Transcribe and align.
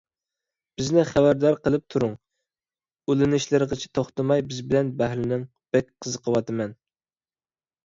بىزنى 0.79 1.01
خەۋەردار 1.09 1.57
قىلىپ 1.67 1.83
تۇرۇڭ. 1.95 2.15
ئۇلىنىشلىرىغىچە 3.11 3.93
توختىماي 4.01 4.45
بىز 4.49 4.65
بىلەن 4.73 4.91
بەھرىلىنىڭ، 5.05 5.47
بەك 5.79 5.93
قىزىقىۋاتىمەن 6.01 6.77